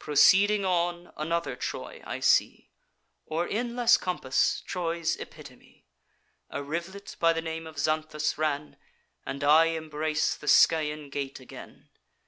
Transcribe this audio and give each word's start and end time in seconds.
Proceeding 0.00 0.64
on, 0.64 1.12
another 1.16 1.54
Troy 1.54 2.02
I 2.04 2.18
see, 2.18 2.72
Or, 3.24 3.46
in 3.46 3.76
less 3.76 3.96
compass, 3.96 4.60
Troy's 4.66 5.14
epitome. 5.20 5.86
A 6.50 6.60
riv'let 6.60 7.16
by 7.20 7.32
the 7.32 7.40
name 7.40 7.68
of 7.68 7.78
Xanthus 7.78 8.36
ran, 8.36 8.78
And 9.24 9.44
I 9.44 9.66
embrace 9.66 10.34
the 10.34 10.48
Scaean 10.48 11.08
gate 11.08 11.38
again. 11.38 11.90